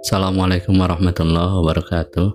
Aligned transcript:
Assalamualaikum 0.00 0.72
warahmatullahi 0.80 1.52
wabarakatuh. 1.60 2.32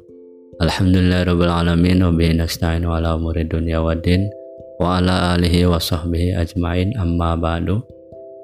Alhamdulillahirrabbilalamin 0.61 2.05
Wabihi 2.05 2.37
nasta'in 2.37 2.85
wa 2.85 3.01
ala 3.01 3.17
umuri 3.17 3.49
dunia 3.49 3.81
wa 3.81 3.97
din 3.97 4.29
Wa 4.77 5.01
ala 5.01 5.33
alihi 5.33 5.65
wa 5.65 5.81
sahbihi 5.81 6.37
ajmain. 6.37 6.93
Amma 7.01 7.33
ba'du. 7.33 7.81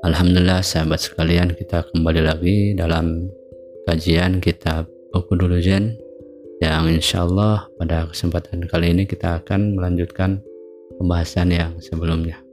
Alhamdulillah 0.01 0.65
sahabat 0.65 0.97
sekalian 0.97 1.53
kita 1.53 1.85
kembali 1.93 2.25
lagi 2.25 2.73
dalam 2.73 3.29
kajian 3.85 4.41
kitab 4.41 4.89
Buku 5.13 5.37
yang 6.57 6.89
insya 6.89 7.21
Allah 7.21 7.69
pada 7.77 8.09
kesempatan 8.09 8.65
kali 8.65 8.97
ini 8.97 9.05
kita 9.05 9.45
akan 9.45 9.77
melanjutkan 9.77 10.41
pembahasan 10.97 11.53
yang 11.53 11.77
sebelumnya 11.77 12.44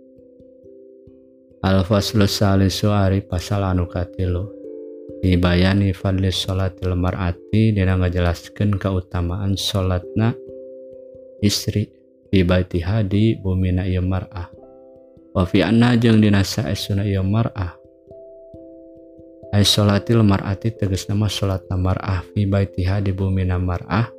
Al-Faslus 1.63 2.43
Salisu 2.43 2.91
Ari 2.91 3.23
Pasal 3.23 3.62
Anu 3.62 3.87
Katilu 3.87 4.51
dibayani 5.23 5.95
fadlis 5.95 6.34
sholatil 6.43 6.98
mar'ati 6.98 7.70
dina 7.70 7.95
ngajelaskeun 7.95 8.83
kautamaan 8.83 9.55
sholatna 9.55 10.34
istri 11.39 11.87
di 12.34 12.43
baitiha 12.43 13.06
di 13.06 13.39
bumina 13.39 13.87
ieu 13.87 14.03
mar'ah. 14.03 14.51
Wa 15.30 15.47
fi 15.47 15.62
anna 15.62 15.95
jeung 15.95 16.19
dina 16.19 16.43
saesuna 16.43 17.06
ieu 17.06 17.23
mar'ah. 17.23 17.79
Ay 19.55 19.62
sholatil 19.62 20.27
mar'ati 20.27 20.75
tegasna 20.75 21.15
mah 21.15 21.31
sholatna 21.31 21.79
mar'ah 21.79 22.27
fi 22.34 22.42
baitiha 22.42 22.98
di 22.98 23.15
bumina 23.15 23.55
mar'ah. 23.62 24.11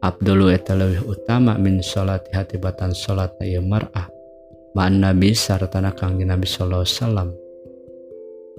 Abdulu 0.00 0.48
eta 0.48 0.72
leuwih 0.72 1.04
utama 1.04 1.60
min 1.60 1.84
sholatiha 1.84 2.48
tibatan 2.48 2.96
sholatna 2.96 3.44
ieu 3.44 3.60
mar'ah. 3.60 4.17
Ma'an 4.78 5.02
nabi 5.02 5.34
sartana 5.34 5.90
kang 5.90 6.22
nabi 6.22 6.46
sallallahu 6.46 6.86
alaihi 6.86 6.94
wasallam. 6.94 7.30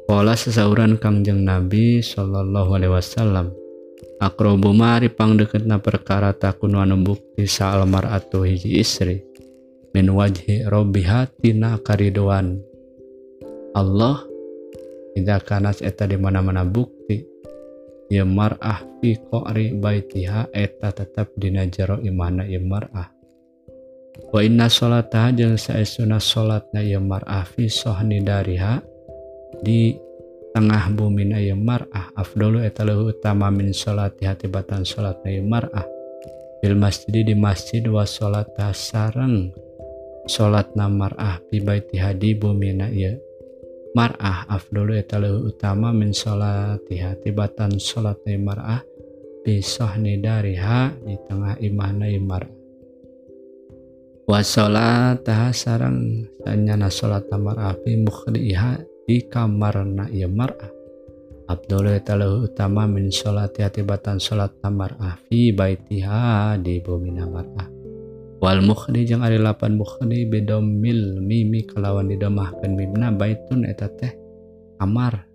Pola 0.09 0.33
sesauran 0.33 0.97
kangjeng 0.97 1.45
Nabi 1.45 2.01
Shallallahu 2.01 2.73
Alaihi 2.73 2.97
Wasallam. 2.97 3.53
Akrobu 4.17 4.73
mari 4.73 5.05
pang 5.05 5.37
na 5.37 5.77
perkara 5.77 6.33
takun 6.33 6.73
anu 6.81 6.97
bukti 6.97 7.45
saalmar 7.45 8.09
atau 8.09 8.41
hiji 8.41 8.81
istri. 8.81 9.21
Min 9.93 10.09
wajhi 10.09 10.65
robbiha 10.65 11.29
tina 11.37 11.77
karidoan 11.77 12.57
Allah 13.77 14.25
tidak 15.13 15.45
kanas 15.45 15.85
eta 15.85 16.09
di 16.09 16.17
mana-mana 16.17 16.65
bukti. 16.65 17.21
Ya 18.09 18.25
mar'ah 18.25 18.81
fi 18.97 19.13
baitiha 19.77 20.49
eta 20.57 20.89
tetap 20.89 21.37
dina 21.37 21.69
jero 21.69 22.01
imana 22.01 22.49
ya 22.49 22.57
mar'ah 22.57 23.18
wa 24.29 24.39
inna 24.43 24.67
sholataha 24.67 25.31
jeung 25.31 25.55
saestuna 25.55 26.19
salatna 26.19 26.83
ya 26.83 26.99
mar'ah 26.99 27.47
fi 27.47 27.71
sohni 27.71 28.19
dariha 28.19 28.83
di 29.63 29.95
tengah 30.53 30.91
bumi 30.93 31.23
na 31.29 31.39
mar'ah. 31.55 32.11
Afdalu 32.17 32.65
etalahu 32.65 33.13
utama 33.13 33.47
min 33.53 33.71
sholati 33.71 34.25
hatibatan 34.27 34.83
sholat 34.83 35.21
na 35.23 35.31
mar'ah. 35.39 35.87
Bil 36.59 36.75
masjid 36.75 37.23
di 37.23 37.35
masjid 37.37 37.79
wa 37.87 38.03
sholat 38.03 38.51
sarang 38.75 39.55
sholat 40.27 40.75
na 40.75 40.91
mar'ah 40.91 41.39
fi 41.47 41.63
baiti 41.63 41.95
hadi 41.95 42.35
bumi 42.35 42.69
na 42.75 42.87
mar'ah. 43.95 44.49
Afdalu 44.51 44.99
etalahu 44.99 45.47
utama 45.47 45.95
min 45.95 46.11
sholati 46.11 46.99
hatibatan 46.99 47.79
sholat 47.79 48.19
na 48.27 48.35
mar'ah 48.35 48.81
ni 49.97 50.13
dariha 50.21 50.93
di 51.01 51.17
tengah 51.25 51.57
imah 51.57 51.91
na 51.95 52.05
mar'ah 52.21 52.58
wa 54.29 54.45
sholat 54.45 55.25
sarang 55.57 56.29
sanyana 56.45 56.85
sholat 56.85 57.25
mar'ah 57.33 57.73
fi 57.81 57.97
mukhliha 57.97 58.77
di 59.09 59.25
kamarna 59.25 60.05
ieu 60.13 60.29
mar'ah 60.29 60.69
Abdul 61.49 61.97
talahu 62.05 62.45
utama 62.45 62.85
min 62.85 63.09
sholati 63.09 63.65
atibatan 63.65 64.21
sholat 64.21 64.53
mar'ah 64.61 65.17
fi 65.25 65.49
baitiha 65.49 66.61
di 66.61 66.77
bumi 66.77 67.09
mar'ah 67.17 67.73
wal 68.37 68.61
mukhni 68.61 69.01
jeung 69.09 69.25
ari 69.25 69.41
lapan 69.41 69.73
mukhni 69.73 70.29
mil 70.29 71.01
mimi 71.25 71.65
kalawan 71.65 72.13
didomahkeun 72.13 72.77
mimna 72.77 73.09
baitun 73.09 73.65
eta 73.65 73.89
teh 73.97 74.13
kamar. 74.79 75.25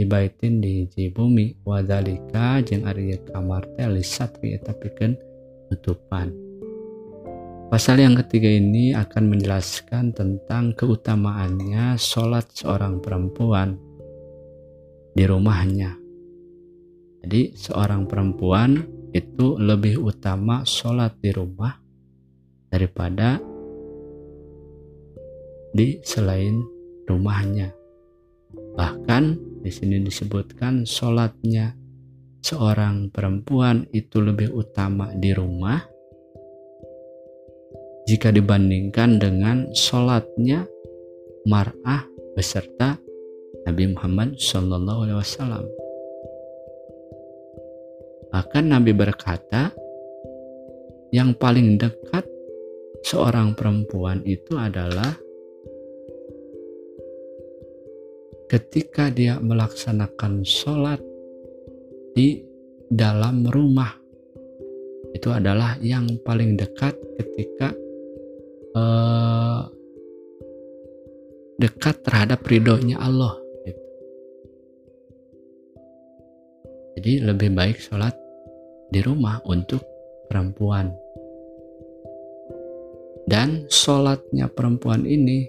Di 0.00 0.08
baitin 0.08 0.64
di 0.64 0.80
hiji 0.80 1.12
bumi. 1.12 1.60
Wadalika 1.68 2.64
jeung 2.64 2.88
ari 2.88 3.12
kamar 3.28 3.68
teh 3.76 3.84
lisatri 3.92 4.56
eta 4.56 4.72
pikeun 4.72 5.12
tutupan 5.68 6.49
Pasal 7.70 8.02
yang 8.02 8.18
ketiga 8.18 8.50
ini 8.50 8.90
akan 8.98 9.30
menjelaskan 9.30 10.10
tentang 10.10 10.74
keutamaannya 10.74 11.94
sholat 11.94 12.50
seorang 12.50 12.98
perempuan 12.98 13.78
di 15.14 15.22
rumahnya. 15.22 15.94
Jadi 17.22 17.54
seorang 17.54 18.10
perempuan 18.10 18.74
itu 19.14 19.54
lebih 19.54 20.02
utama 20.02 20.66
sholat 20.66 21.14
di 21.22 21.30
rumah 21.30 21.78
daripada 22.74 23.38
di 25.70 26.02
selain 26.02 26.66
rumahnya. 27.06 27.70
Bahkan 28.50 29.22
di 29.62 29.70
sini 29.70 30.02
disebutkan 30.02 30.82
sholatnya 30.82 31.70
seorang 32.42 33.14
perempuan 33.14 33.86
itu 33.94 34.18
lebih 34.18 34.50
utama 34.58 35.14
di 35.14 35.30
rumah 35.30 35.99
jika 38.08 38.32
dibandingkan 38.32 39.20
dengan 39.20 39.68
sholatnya 39.72 40.64
mar'ah 41.48 42.04
beserta 42.36 42.96
Nabi 43.68 43.92
Muhammad 43.92 44.40
Shallallahu 44.40 45.00
Alaihi 45.04 45.18
Wasallam. 45.20 45.64
Bahkan 48.30 48.64
Nabi 48.70 48.92
berkata, 48.94 49.74
yang 51.10 51.34
paling 51.34 51.74
dekat 51.74 52.22
seorang 53.02 53.58
perempuan 53.58 54.22
itu 54.22 54.54
adalah 54.54 55.18
ketika 58.46 59.10
dia 59.10 59.42
melaksanakan 59.42 60.46
sholat 60.46 61.02
di 62.14 62.42
dalam 62.86 63.46
rumah. 63.46 63.94
Itu 65.10 65.34
adalah 65.34 65.74
yang 65.82 66.06
paling 66.22 66.54
dekat 66.54 66.94
ketika 67.18 67.74
uh, 68.74 69.66
dekat 71.60 72.00
terhadap 72.06 72.40
ridhonya 72.46 72.96
Allah. 72.96 73.36
Gitu. 73.68 73.84
Jadi 76.98 77.12
lebih 77.24 77.50
baik 77.52 77.78
sholat 77.78 78.16
di 78.90 79.00
rumah 79.04 79.38
untuk 79.46 79.84
perempuan. 80.26 80.90
Dan 83.30 83.70
sholatnya 83.70 84.50
perempuan 84.50 85.06
ini 85.06 85.46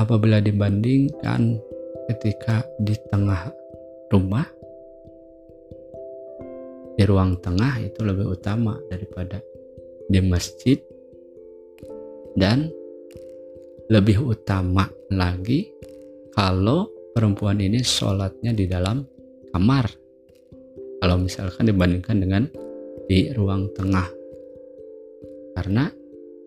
apabila 0.00 0.40
dibandingkan 0.40 1.60
ketika 2.08 2.64
di 2.80 2.96
tengah 3.12 3.52
rumah, 4.08 4.48
di 6.96 7.04
ruang 7.04 7.36
tengah 7.44 7.84
itu 7.84 8.00
lebih 8.00 8.32
utama 8.32 8.80
daripada 8.88 9.44
di 10.08 10.24
masjid 10.24 10.80
dan 12.38 12.70
lebih 13.90 14.22
utama 14.22 14.86
lagi 15.10 15.66
kalau 16.30 16.86
perempuan 17.10 17.58
ini 17.58 17.82
sholatnya 17.82 18.54
di 18.54 18.70
dalam 18.70 19.02
kamar. 19.50 19.90
Kalau 21.02 21.16
misalkan 21.18 21.66
dibandingkan 21.66 22.16
dengan 22.22 22.42
di 23.10 23.34
ruang 23.34 23.70
tengah. 23.74 24.06
Karena 25.58 25.90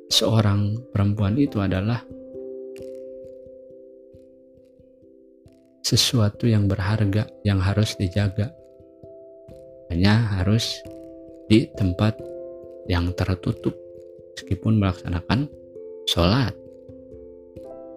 seorang 0.07 0.91
perempuan 0.95 1.35
itu 1.35 1.59
adalah 1.59 1.99
sesuatu 5.83 6.47
yang 6.47 6.71
berharga 6.71 7.27
yang 7.43 7.59
harus 7.59 7.99
dijaga. 7.99 8.55
Hanya 9.91 10.39
harus 10.39 10.79
di 11.51 11.67
tempat 11.75 12.15
yang 12.87 13.11
tertutup 13.11 13.75
meskipun 14.39 14.79
melaksanakan 14.79 15.51
sholat. 16.09 16.53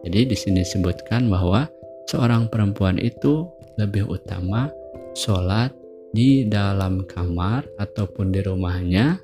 Jadi 0.04 0.20
di 0.28 0.36
sini 0.36 0.60
disebutkan 0.60 1.32
bahwa 1.32 1.64
seorang 2.08 2.52
perempuan 2.52 3.00
itu 3.00 3.48
lebih 3.80 4.06
utama 4.06 4.68
sholat 5.16 5.72
di 6.14 6.46
dalam 6.46 7.02
kamar 7.08 7.66
ataupun 7.80 8.30
di 8.30 8.40
rumahnya 8.44 9.18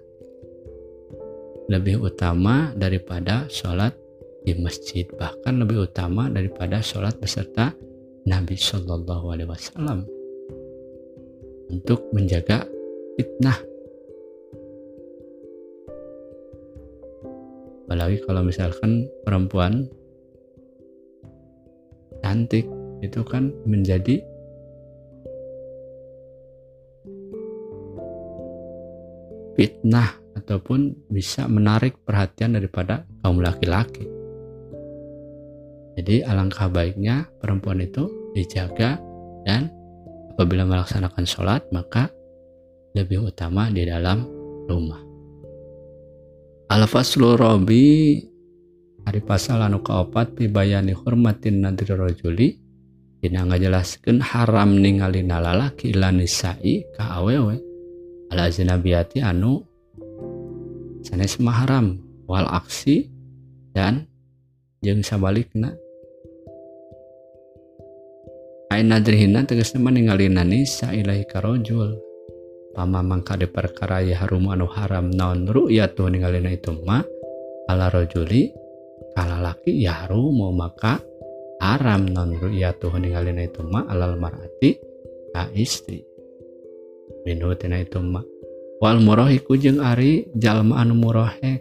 lebih 1.71 2.03
utama 2.03 2.75
daripada 2.75 3.47
sholat 3.47 3.95
di 4.43 4.59
masjid 4.59 5.07
bahkan 5.15 5.61
lebih 5.61 5.87
utama 5.87 6.27
daripada 6.27 6.83
sholat 6.83 7.15
beserta 7.21 7.71
Nabi 8.27 8.59
Shallallahu 8.59 9.27
Alaihi 9.31 9.51
Wasallam 9.55 9.99
untuk 11.71 12.11
menjaga 12.11 12.67
fitnah 13.15 13.70
apalagi 17.91 18.23
kalau 18.23 18.47
misalkan 18.47 19.11
perempuan 19.27 19.91
cantik 22.23 22.63
itu 23.03 23.19
kan 23.27 23.51
menjadi 23.67 24.23
fitnah 29.59 30.15
ataupun 30.39 31.11
bisa 31.11 31.51
menarik 31.51 31.99
perhatian 32.07 32.55
daripada 32.55 33.03
kaum 33.27 33.43
laki-laki. 33.43 34.07
Jadi 35.99 36.23
alangkah 36.23 36.71
baiknya 36.71 37.27
perempuan 37.43 37.83
itu 37.83 38.07
dijaga 38.39 39.03
dan 39.43 39.67
apabila 40.31 40.63
melaksanakan 40.63 41.27
sholat 41.27 41.67
maka 41.75 42.07
lebih 42.95 43.27
utama 43.27 43.67
di 43.67 43.83
dalam 43.83 44.23
rumah. 44.71 45.10
Al-Faslu 46.71 47.35
Robi 47.35 48.15
hari 49.03 49.19
pasal 49.27 49.67
anu 49.67 49.83
kaopat 49.83 50.39
pibayani 50.39 50.95
hormatin 50.95 51.67
nadri 51.67 51.91
rojuli 51.91 52.63
dina 53.19 53.43
ngajelaskeun 53.43 54.23
haram 54.23 54.79
ningali 54.79 55.27
nalalaki 55.27 55.91
lanisai 55.91 56.87
ka 56.95 57.19
awewe. 57.19 57.59
Ala 58.31 58.47
ajnabiyati 58.47 59.19
anu 59.19 59.67
sanes 61.03 61.43
mahram 61.43 61.99
wal 62.31 62.47
aksi 62.47 63.11
dan 63.75 64.07
jeung 64.79 65.03
sabalikna. 65.03 65.75
Ain 68.71 68.95
nadrihina 68.95 69.43
tegasna 69.43 69.91
ningali 69.91 70.31
nisa 70.31 70.95
ilahi 70.95 71.27
karojul 71.27 72.10
pamamang 72.75 73.27
kade 73.27 73.51
perkara 73.51 74.03
ya 74.05 74.23
harum 74.23 74.51
anu 74.51 74.67
haram 74.71 75.11
naon 75.11 75.51
ru'yatu 75.51 76.07
ningalina 76.07 76.55
itu 76.55 76.75
ma 76.87 77.03
ala 77.67 77.91
rojuli 77.91 78.51
kala 79.15 79.43
laki 79.43 79.83
ya 79.83 80.07
harum 80.07 80.55
maka 80.55 81.03
haram 81.61 82.09
non 82.09 82.35
ru'yatu 82.41 82.89
ningalina 82.97 83.45
itu 83.45 83.61
ma 83.67 83.85
alal 83.85 84.17
marati 84.17 84.81
ka 85.35 85.53
istri 85.53 86.01
minhu 87.29 87.53
tina 87.59 87.79
itu 87.83 88.01
ma 88.01 88.25
wal 88.81 88.99
murahiku 89.03 89.61
jeung 89.61 89.79
ari 89.79 90.25
jalma 90.33 90.81
anu 90.81 90.97
murahek 90.97 91.61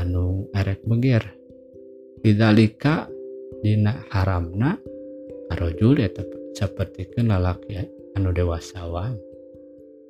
anu 0.00 0.48
erek 0.56 0.80
begir 0.88 1.22
didalika 2.24 3.06
dina 3.60 4.00
haramna 4.08 4.80
arojul 5.52 6.00
ya 6.00 6.08
seperti 6.56 7.12
kenalak 7.12 7.60
ya 7.68 7.84
anu 8.16 8.32
dewasawan 8.32 9.33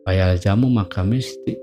Payal 0.04 0.36
jamu 0.36 0.68
maka 0.68 1.00
misti 1.00 1.56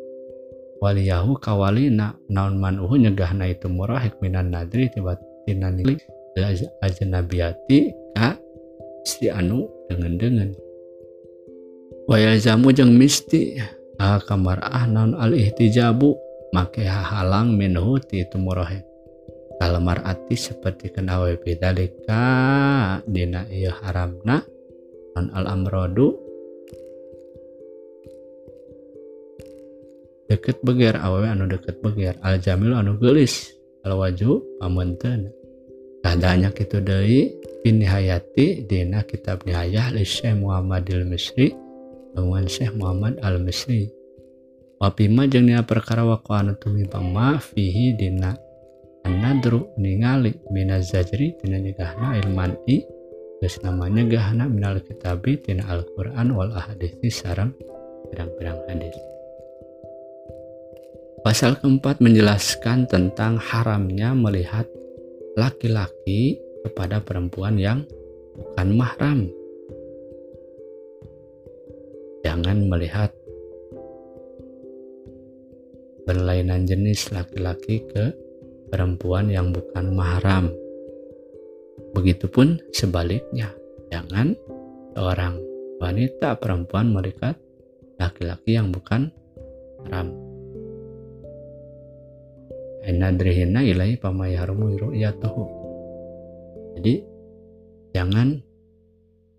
waliyahu 0.82 1.38
kawalina 1.38 2.18
naon 2.26 2.58
manuhu 2.58 2.98
nyegahna 2.98 3.46
itu 3.46 3.70
murahik 3.70 4.18
minan 4.18 4.50
nadri 4.50 4.90
tiba 4.90 5.14
tina 5.46 5.70
nili. 5.70 5.98
Ajnabiyati 6.82 7.92
ka 8.16 8.40
si 9.04 9.28
anu 9.28 9.68
dengan 9.92 10.16
dengan 10.16 10.50
wayal 12.08 12.40
jamu 12.40 12.72
jeng 12.72 12.96
misti 12.96 13.60
ah 14.00 14.16
kamar 14.24 14.64
ah 14.64 14.88
naon 14.88 15.12
al 15.20 15.36
ihtijabu 15.36 16.16
make 16.56 16.88
halang 16.88 17.60
minhu 17.60 18.00
ti 18.00 18.24
itu 18.24 18.40
murahik 18.40 18.88
kalamar 19.60 20.00
ati 20.08 20.40
seperti 20.40 20.96
kenawe 20.96 21.36
bidalika 21.44 22.24
dina 23.04 23.44
iya 23.52 23.76
haramna 23.84 24.42
non 25.18 25.28
al 25.36 25.46
amrodu 25.52 26.16
deket 30.32 30.64
beger 30.64 30.96
awewe 30.96 31.28
anu 31.28 31.52
deket 31.52 31.84
beger. 31.84 32.16
Al 32.24 32.40
jamil 32.40 32.72
anu 32.72 32.96
gelis. 32.96 33.52
Al 33.84 34.00
waju 34.00 34.40
pamunten 34.64 35.34
kadanya 36.02 36.50
kitu 36.54 36.82
deui 36.82 37.34
bin 37.62 37.78
nihayati 37.82 38.66
dina 38.66 39.06
kitab 39.06 39.46
nihayah 39.46 39.94
li 39.94 40.06
Syekh 40.06 40.38
Muhammad 40.38 40.90
al 40.90 41.06
Misri 41.06 41.54
dengan 42.14 42.46
Syekh 42.50 42.74
Muhammad 42.78 43.22
al 43.22 43.38
Misri 43.42 43.90
wapima 44.82 45.30
jeung 45.30 45.46
dina 45.46 45.62
perkara 45.62 46.02
waqwa 46.06 46.42
anu 46.42 46.54
tumi 46.58 46.90
pama 46.90 47.38
fihi 47.38 47.94
dina 47.98 48.34
An-nadru 49.02 49.66
ningali 49.82 50.38
minaz 50.54 50.94
zajri 50.94 51.34
tina 51.42 51.58
nyegahna 51.58 52.22
ilman 52.22 52.54
i 52.70 52.86
geus 53.42 53.58
namanya 53.66 54.06
gahna 54.06 54.46
minal 54.46 54.78
kitabi 54.78 55.42
tina 55.42 55.66
Al-Qur'an 55.74 56.30
wal 56.38 56.54
ahadits 56.54 57.26
sareng 57.26 57.50
pirang-pirang 58.14 58.62
hadis. 58.70 59.11
Pasal 61.22 61.54
keempat 61.62 62.02
menjelaskan 62.02 62.90
tentang 62.90 63.38
haramnya 63.38 64.18
melihat 64.18 64.66
laki-laki 65.38 66.42
kepada 66.66 66.98
perempuan 66.98 67.62
yang 67.62 67.86
bukan 68.34 68.68
mahram. 68.74 69.30
Jangan 72.26 72.66
melihat 72.66 73.14
berlainan 76.10 76.66
jenis 76.66 77.14
laki-laki 77.14 77.86
ke 77.86 78.10
perempuan 78.74 79.30
yang 79.30 79.54
bukan 79.54 79.94
mahram. 79.94 80.50
Begitupun 81.94 82.58
sebaliknya, 82.74 83.54
jangan 83.94 84.34
seorang 84.98 85.38
wanita 85.78 86.34
perempuan 86.42 86.90
melihat 86.90 87.38
laki-laki 88.02 88.58
yang 88.58 88.74
bukan 88.74 89.14
mahram. 89.86 90.31
Enadrihina 92.82 93.62
ilahi 93.62 93.98
pamayarumu 94.02 94.74
ru'yatuhu. 94.74 95.44
Jadi 96.78 96.94
jangan 97.94 98.42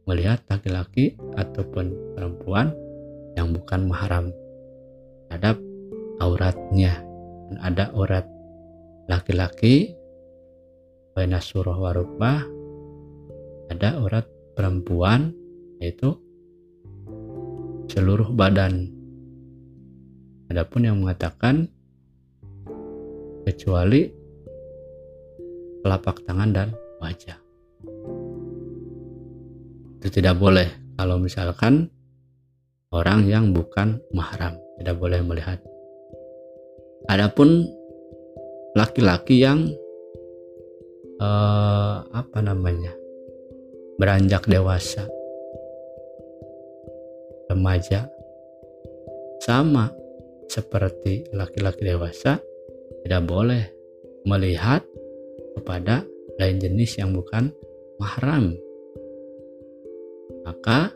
melihat 0.07 0.43
laki-laki 0.47 1.19
ataupun 1.35 2.15
perempuan 2.15 2.75
yang 3.35 3.51
bukan 3.51 3.89
mahram 3.89 4.31
terhadap 5.27 5.57
auratnya 6.21 7.01
dan 7.49 7.57
ada 7.63 7.85
aurat 7.97 8.27
laki-laki 9.09 9.97
baina 11.17 11.41
surah 11.41 11.75
warubah 11.75 12.45
ada 13.73 13.99
urat 14.05 14.27
perempuan 14.53 15.33
yaitu 15.81 16.15
seluruh 17.89 18.31
badan 18.37 18.93
adapun 20.53 20.85
yang 20.85 21.01
mengatakan 21.01 21.73
kecuali 23.43 24.07
telapak 25.83 26.23
tangan 26.23 26.51
dan 26.55 26.69
wajah. 27.03 27.39
Itu 29.99 30.09
tidak 30.11 30.39
boleh 30.39 30.95
kalau 30.99 31.19
misalkan 31.19 31.91
orang 32.95 33.27
yang 33.27 33.51
bukan 33.51 33.99
mahram 34.15 34.55
tidak 34.79 34.97
boleh 34.99 35.23
melihat. 35.23 35.59
Adapun 37.11 37.67
laki-laki 38.79 39.43
yang 39.43 39.67
uh, 41.19 42.07
apa 42.15 42.39
namanya 42.39 42.95
beranjak 43.99 44.47
dewasa 44.47 45.07
remaja 47.51 48.07
sama 49.43 49.91
seperti 50.47 51.27
laki-laki 51.35 51.85
dewasa 51.85 52.39
tidak 53.05 53.23
boleh 53.25 53.65
melihat 54.29 54.85
kepada 55.59 56.07
lain 56.37 56.59
jenis 56.61 57.01
yang 57.01 57.13
bukan 57.13 57.53
mahram. 58.01 58.57
Maka 60.43 60.91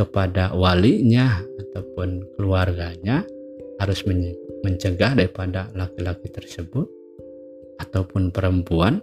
kepada 0.00 0.56
walinya 0.56 1.42
ataupun 1.60 2.24
keluarganya 2.36 3.24
harus 3.80 4.04
mencegah 4.64 5.16
daripada 5.16 5.68
laki-laki 5.76 6.28
tersebut 6.32 6.88
ataupun 7.80 8.28
perempuan 8.28 9.00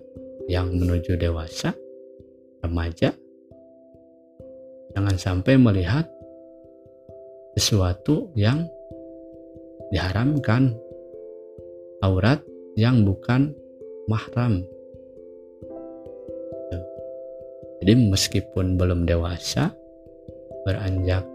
yang 0.47 0.71
menuju 0.73 1.17
dewasa, 1.19 1.73
remaja, 2.63 3.11
jangan 4.95 5.15
sampai 5.17 5.59
melihat 5.59 6.05
sesuatu 7.57 8.29
yang 8.37 8.69
diharamkan, 9.89 10.77
aurat 12.01 12.41
yang 12.77 13.01
bukan 13.01 13.57
mahram. 14.05 14.61
Jadi 17.81 17.93
meskipun 18.09 18.77
belum 18.77 19.05
dewasa, 19.05 19.73
beranjak 20.65 21.25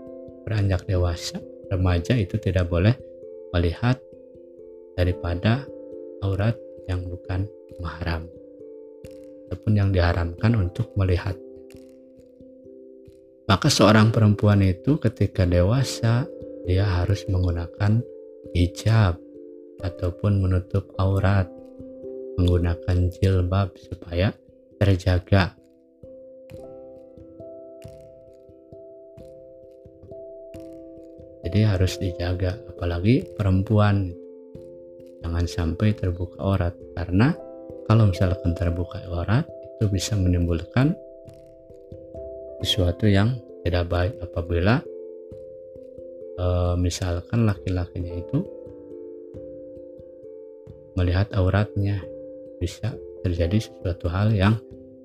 beranjak 0.43 0.83
dewasa, 0.87 1.39
remaja 1.71 2.19
itu 2.19 2.37
tidak 2.39 2.67
boleh 2.67 2.95
melihat 3.55 3.99
daripada 4.99 5.67
aurat 6.23 6.59
yang 6.91 7.07
bukan 7.07 7.47
mahram 7.79 8.27
ataupun 9.49 9.73
yang 9.79 9.91
diharamkan 9.95 10.53
untuk 10.59 10.91
melihat. 10.99 11.39
Maka 13.47 13.69
seorang 13.69 14.15
perempuan 14.15 14.63
itu 14.63 14.99
ketika 14.99 15.47
dewasa 15.47 16.27
dia 16.63 16.87
harus 16.87 17.27
menggunakan 17.27 18.03
hijab 18.55 19.19
ataupun 19.83 20.41
menutup 20.43 20.89
aurat, 20.97 21.51
menggunakan 22.39 23.11
jilbab 23.19 23.75
supaya 23.77 24.33
terjaga. 24.81 25.55
Jadi 31.43 31.59
harus 31.69 32.01
dijaga 32.01 32.57
apalagi 32.71 33.29
perempuan. 33.37 34.15
Jangan 35.23 35.47
sampai 35.47 35.95
terbuka 35.95 36.39
aurat 36.43 36.75
karena 36.99 37.35
kalau 37.87 38.09
misalkan 38.11 38.57
terbuka 38.57 39.05
aurat 39.11 39.47
itu 39.77 39.87
bisa 39.91 40.17
menimbulkan 40.17 40.95
sesuatu 42.63 43.11
yang 43.11 43.37
tidak 43.67 43.91
baik. 43.91 44.15
Apabila 44.23 44.81
e, 46.39 46.47
misalkan 46.79 47.47
laki-lakinya 47.47 48.15
itu 48.17 48.62
melihat 50.99 51.29
auratnya 51.33 52.01
bisa 52.61 52.95
terjadi 53.23 53.59
sesuatu 53.71 54.11
hal 54.11 54.35
yang 54.35 54.55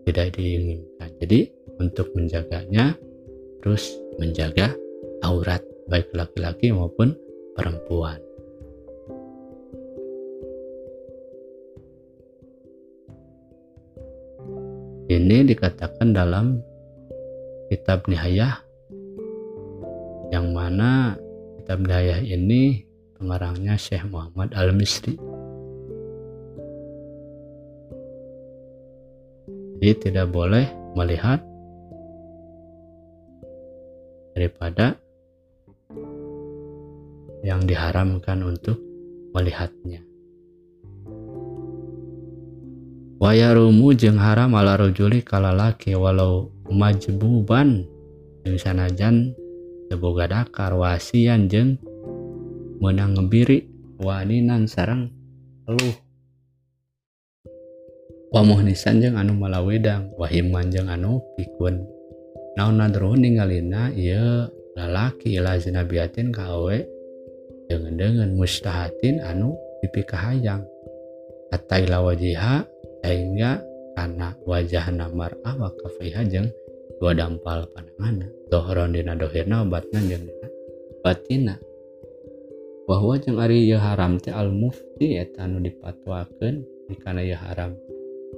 tidak 0.08 0.36
diinginkan 0.36 1.10
jadi 1.20 1.52
untuk 1.78 2.10
menjaganya 2.18 2.98
terus 3.62 3.98
menjaga 4.18 4.74
aurat 5.22 5.62
baik 5.88 6.12
laki-laki 6.14 6.74
maupun 6.74 7.16
perempuan. 7.56 8.20
Ini 15.08 15.48
dikatakan 15.48 16.12
dalam 16.12 16.60
kitab 17.72 18.12
Nihayah 18.12 18.60
yang 20.36 20.52
mana 20.52 21.16
kitab 21.64 21.80
Nihayah 21.88 22.20
ini 22.28 22.84
pengarangnya 23.16 23.80
Syekh 23.80 24.04
Muhammad 24.12 24.52
Al-Misri. 24.52 25.37
Jadi 29.78 30.10
tidak 30.10 30.34
boleh 30.34 30.66
melihat 30.98 31.38
daripada 34.34 34.98
yang 37.46 37.62
diharamkan 37.66 38.42
untuk 38.42 38.82
melihatnya. 39.38 40.02
Wayarumu 43.18 43.98
jeng 43.98 44.22
haram 44.22 44.54
ala 44.54 44.78
rojuli 44.78 45.26
kala 45.26 45.50
laki 45.54 45.98
walau 45.98 46.54
majbuban 46.70 47.86
jeung 48.46 48.58
sanajan 48.62 49.34
teboga 49.90 50.30
dakar 50.30 50.78
wasian 50.78 51.50
jeng 51.50 51.82
menang 52.78 53.18
ngebiri 53.18 53.66
waninan 53.98 54.70
sarang 54.70 55.10
eluh 55.66 56.07
muhnisan 58.32 59.00
jeung 59.00 59.16
anu 59.16 59.32
malawedang 59.32 60.12
Wahimman 60.20 60.68
jeung 60.68 60.92
anu 60.92 61.24
pikun. 61.40 61.88
Naon 62.60 62.82
nadro 62.82 63.16
ninggalina 63.16 63.94
ia 63.94 64.50
lalaki 64.76 65.40
lazinabiatin 65.40 66.34
kawe 66.34 66.78
dengan 67.70 67.94
dengan 67.96 68.30
mustahatin 68.34 69.22
anu 69.22 69.54
pipi 69.80 70.02
kahayang 70.04 70.66
Atailah 71.54 72.04
wajiha 72.04 72.66
sehingga 73.06 73.64
karena 73.96 74.36
wajah 74.44 74.86
namar 74.92 75.32
awak 75.48 75.74
kafiha 75.80 76.28
jeng 76.28 76.52
dua 77.00 77.16
dampal 77.16 77.64
pandangan 77.72 78.28
dohron 78.52 78.92
dina 78.92 79.16
dohirna 79.16 79.64
obatna 79.64 80.04
jeng 80.04 80.28
dina 80.28 80.48
batina. 81.00 81.56
Bahwa 82.84 83.16
jeng 83.16 83.40
ari 83.40 83.64
ya 83.72 83.80
haram 83.80 84.20
teh 84.20 84.36
al 84.36 84.52
mufti 84.52 85.16
eta 85.16 85.48
anu 85.48 85.64
dipatwakeun 85.64 86.68
dikana 86.92 87.24
ya 87.24 87.40
haram. 87.40 87.80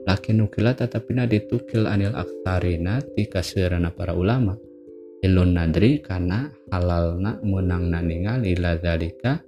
Lakin 0.07 0.45
nukila 0.45 0.73
tatapina 0.77 1.25
ditukil 1.29 1.85
anil 1.85 2.13
aktarina 2.13 3.01
ti 3.15 3.25
kasirana 3.29 3.89
para 3.93 4.13
ulama. 4.17 4.57
Ilun 5.19 5.51
nadri 5.59 5.99
karena 5.99 6.47
halalna 6.71 7.43
menang 7.43 7.91
naningal 7.91 8.39
ila 8.47 8.79
dalika 8.79 9.43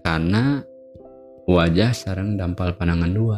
karena 0.00 0.64
wajah 1.44 1.92
sarang 1.92 2.40
dampal 2.40 2.72
panangan 2.72 3.12
dua. 3.12 3.36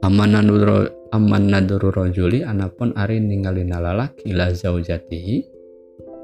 Aman 0.00 1.44
naduru 1.52 1.92
rojuli 1.92 2.40
anapun 2.40 2.96
ari 2.96 3.20
ningalina 3.20 3.76
lalaki 3.76 4.32
ila 4.32 4.48
zaujatihi 4.48 5.44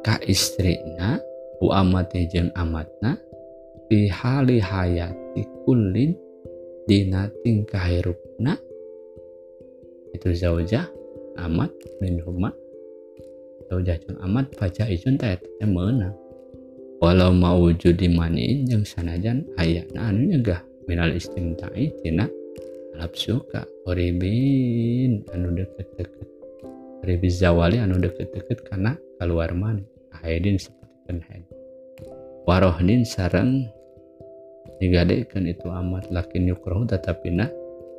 ka 0.00 0.16
istrina 0.24 1.20
u 1.60 1.68
amati 1.68 2.24
jeung 2.32 2.48
amatna 2.56 3.20
fi 3.92 4.08
hali 4.08 4.64
hayati 4.64 5.44
kullin 5.68 6.16
dina 6.86 7.26
tingkahirupna 7.42 8.54
itu 10.14 10.30
zaujah 10.32 10.86
amat 11.34 11.74
min 11.98 12.22
huma 12.22 12.54
zaujah 13.66 13.98
jeung 13.98 14.18
amat 14.22 14.46
baca 14.54 14.86
izun 14.86 15.18
teh 15.18 15.34
teh 15.34 15.66
meunang. 15.66 16.14
Walau 16.96 17.28
mau 17.34 17.60
wujudi 17.60 18.08
maniin 18.08 18.64
jeung 18.64 18.86
sanajan 18.86 19.44
ayana 19.60 20.08
anu 20.08 20.32
nyegah. 20.32 20.62
Minal 20.86 21.18
istimta'i 21.18 21.90
tina 22.00 22.30
nafsu 22.94 23.42
ka 23.50 23.66
qoribin 23.84 25.26
anu 25.34 25.52
deket-deket. 25.52 26.28
Oribin 27.04 27.28
zawali 27.34 27.82
anu 27.82 27.98
deket-deket 28.00 28.64
karena 28.64 28.94
keluar 29.18 29.50
mani. 29.52 29.84
Ahidin 30.14 30.56
seperti 30.56 30.96
kenhen 31.10 31.42
warohnin 32.46 33.02
sarang 33.02 33.66
digadekan 34.78 35.48
itu 35.48 35.68
amat 35.68 36.08
lakin 36.12 36.52
yukroh 36.52 36.84
tetapi 36.84 37.32
na 37.32 37.48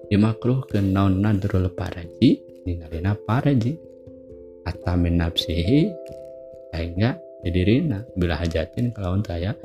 dimakruh 0.07 0.63
ke 0.65 0.79
naon 0.79 1.19
nadrul 1.19 1.67
paraji 1.73 2.41
ningalina 2.67 3.15
paraji. 3.15 3.79
Atamin 4.67 5.23
nafsihi 5.23 5.87
sehingga 6.75 7.15
jadi 7.39 7.61
rina 7.63 8.03
bila 8.19 8.35
hajatin 8.35 8.91
kalau 8.91 9.15
saya 9.23 9.55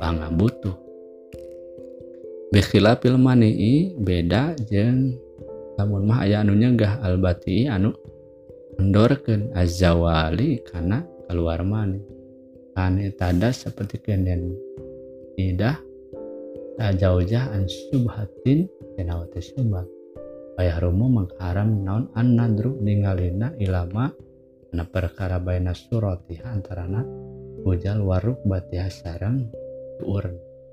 bangga 0.00 0.32
butuh 0.32 0.72
bekhilafil 2.56 3.20
mani'i 3.20 3.92
beda 4.00 4.56
jeng 4.64 5.12
namun 5.76 6.08
mah 6.08 6.24
aya 6.24 6.40
anu 6.40 6.56
nyegah 6.56 7.04
albati 7.04 7.68
anu 7.68 7.92
endorkeun 8.80 9.52
azawali 9.52 10.64
karena 10.64 11.04
keluar 11.28 11.60
mani. 11.60 12.00
Kan 12.72 12.96
tada 13.16 13.52
seperti 13.52 14.00
kenen 14.00 14.56
tidak 15.36 15.84
jauh-jauh 16.76 17.52
an 17.52 17.64
subhatin 17.66 18.68
kenawati 18.96 19.40
subhat 19.40 19.88
rumu 20.56 21.12
mengharam 21.12 21.84
naon 21.84 22.08
an 22.16 22.32
nadru 22.32 22.80
ningalina 22.80 23.52
ilama 23.60 24.08
na 24.72 24.88
perkara 24.88 25.36
baina 25.36 25.76
surati 25.76 26.40
antarana 26.40 27.04
bujal 27.60 28.00
waruk 28.00 28.40
batiha 28.48 28.88
sarang 28.88 29.52
tuur. 30.00 30.24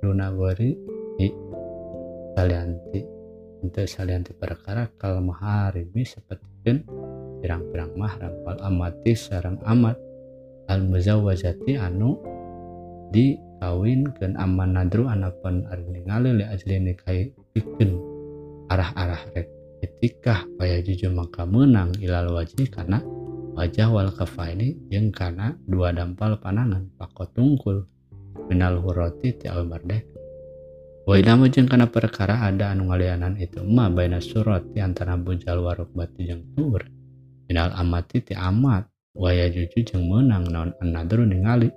Duna 0.04 0.32
gori 0.36 0.76
i 1.20 1.28
salianti 2.36 3.00
untuk 3.64 3.88
salianti 3.88 4.36
perkara 4.36 4.92
kal 5.00 5.24
maharimi 5.24 6.04
seperti 6.04 6.44
pirang-pirang 7.40 7.96
mahram. 7.96 8.34
Wal 8.44 8.60
amati 8.64 9.16
sarang 9.16 9.60
amat 9.64 9.96
al 10.68 10.84
muzawwajati 10.88 11.76
anu 11.76 12.20
dikawin 13.12 13.53
kan 14.20 14.36
aman 14.36 14.76
nadru 14.76 15.08
anapun 15.08 15.64
ari 15.72 15.88
ningali 15.88 16.36
li 16.38 16.46
ajli 16.48 16.76
nikahi 16.84 17.32
bikin 17.56 17.96
arah-arah 18.68 19.24
rek. 19.32 19.48
Ketika 19.84 20.48
paya 20.56 20.80
jujur 20.80 21.12
maka 21.12 21.44
menang 21.44 21.92
ilal 22.00 22.32
wajib 22.36 22.72
karena 22.72 23.04
wajah 23.56 23.88
wal 23.92 24.12
kafa 24.12 24.56
ini 24.56 24.76
yang 24.88 25.12
karena 25.12 25.56
dua 25.68 25.92
dampal 25.92 26.40
panangan 26.40 26.92
pakot 26.96 27.32
tungkul. 27.36 27.88
Minal 28.48 28.84
huroti 28.84 29.36
ti 29.40 29.46
al 29.48 29.64
merdek 29.64 30.14
wa 31.04 31.20
jeng 31.20 31.68
karena 31.68 31.84
perkara 31.92 32.48
ada 32.48 32.72
anu 32.72 32.88
ngalianan 32.88 33.36
itu 33.36 33.60
ma 33.60 33.92
baina 33.92 34.24
surat 34.24 34.64
di 34.72 34.80
antara 34.80 35.20
bujal 35.20 35.60
waruk 35.60 35.92
batu 35.92 36.24
jeng 36.24 36.48
tur 36.56 36.80
minal 37.52 37.76
amati 37.76 38.24
ti 38.24 38.32
amat 38.32 38.88
waya 39.12 39.52
juju 39.52 39.84
jeng 39.84 40.08
menang 40.08 40.48
naon 40.48 40.72
anadru 40.80 41.28
ningali 41.28 41.68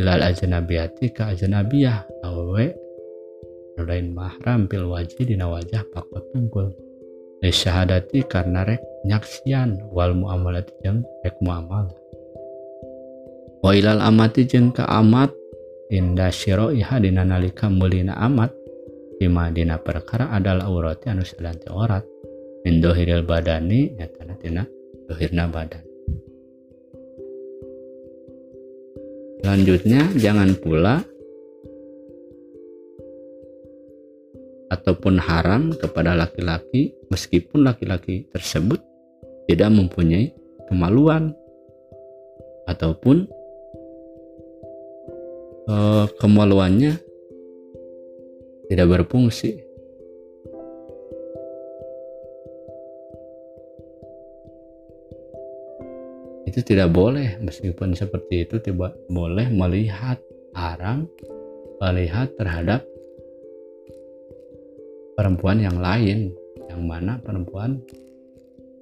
ilal 0.00 0.22
ajnabiyati 0.24 1.12
ka 1.12 1.32
ajnabiyah 1.32 2.08
awewe 2.24 2.72
nu 3.76 3.82
lain 3.88 4.12
mahram 4.12 4.68
pil 4.68 4.88
wajhi 4.88 5.24
dina 5.24 5.48
wajah 5.48 5.84
pakot 5.92 6.24
tungkul 6.32 6.72
li 7.42 7.50
syahadati 7.50 8.24
karena 8.24 8.64
rek 8.64 8.80
nyaksian 9.04 9.82
wal 9.90 10.14
muamalat 10.14 10.68
jeung 10.80 11.02
rek 11.26 11.36
mu'amal 11.42 11.90
wa 13.60 13.70
ilal 13.74 14.00
amati 14.00 14.46
jeung 14.46 14.70
ka 14.70 14.86
amat 14.88 15.34
inda 15.92 16.32
syiro 16.32 16.72
iha 16.72 16.96
dina 17.02 17.26
nalika 17.26 17.68
mulina 17.68 18.16
amat 18.16 18.54
bima 19.20 19.52
dina 19.52 19.76
perkara 19.76 20.32
adalah 20.32 20.70
urati 20.70 21.12
anu 21.12 21.22
salanti 21.26 21.68
orat 21.68 22.06
min 22.64 22.80
dohiril 22.80 23.26
badani 23.26 23.92
nyatana 23.98 24.34
tina 24.40 24.62
dohirna 25.10 25.50
badan 25.50 25.91
selanjutnya 29.42 30.06
jangan 30.16 30.54
pula 30.56 31.02
ataupun 34.72 35.20
haram 35.20 35.76
kepada 35.76 36.16
laki-laki 36.16 36.96
meskipun 37.12 37.68
laki-laki 37.68 38.24
tersebut 38.32 38.80
tidak 39.50 39.68
mempunyai 39.68 40.32
kemaluan 40.70 41.36
ataupun 42.64 43.28
uh, 45.68 46.06
kemaluannya 46.16 46.96
tidak 48.72 48.86
berfungsi. 48.88 49.71
Itu 56.52 56.60
tidak 56.60 56.92
boleh, 56.92 57.40
meskipun 57.40 57.96
seperti 57.96 58.44
itu 58.44 58.60
tidak 58.60 58.92
boleh 59.08 59.48
melihat 59.48 60.20
haram, 60.52 61.08
melihat 61.80 62.28
terhadap 62.36 62.84
perempuan 65.16 65.64
yang 65.64 65.80
lain, 65.80 66.28
yang 66.68 66.84
mana 66.84 67.16
perempuan 67.24 67.80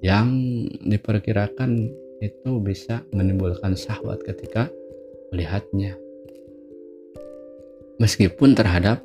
yang 0.03 0.35
diperkirakan 0.83 1.95
itu 2.19 2.50
bisa 2.59 3.07
menimbulkan 3.15 3.79
syahwat 3.79 4.19
ketika 4.27 4.67
melihatnya. 5.31 5.95
Meskipun 8.03 8.59
terhadap 8.59 8.99